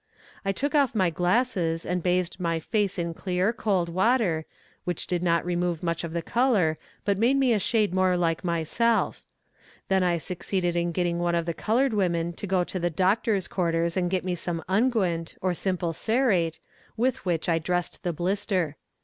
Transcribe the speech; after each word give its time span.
I 0.43 0.51
took 0.51 0.73
off 0.73 0.95
my 0.95 1.11
glasses 1.11 1.85
and 1.85 2.01
bathed 2.01 2.39
my 2.39 2.59
face 2.59 2.97
in 2.97 3.13
clear, 3.13 3.53
cold 3.53 3.87
water, 3.87 4.45
which 4.83 5.05
did 5.05 5.21
not 5.21 5.45
remove 5.45 5.83
much 5.83 6.03
of 6.03 6.11
the 6.11 6.23
color, 6.23 6.79
but 7.05 7.19
made 7.19 7.37
me 7.37 7.53
a 7.53 7.59
shade 7.59 7.93
more 7.93 8.17
like 8.17 8.43
myself; 8.43 9.21
then 9.89 10.01
I 10.01 10.17
succeeded 10.17 10.75
in 10.75 10.91
getting 10.91 11.19
one 11.19 11.35
of 11.35 11.45
the 11.45 11.53
colored 11.53 11.93
women 11.93 12.33
to 12.33 12.47
go 12.47 12.63
to 12.63 12.79
the 12.79 12.89
doctor's 12.89 13.47
quarters 13.47 13.95
and 13.95 14.09
get 14.09 14.25
me 14.25 14.33
some 14.33 14.63
unguent, 14.67 15.35
or 15.39 15.53
simple 15.53 15.93
cerate, 15.93 16.59
with 16.97 17.23
which 17.23 17.47
I 17.47 17.59
dressed 17.59 18.01
the 18.01 18.11
blister. 18.11 18.77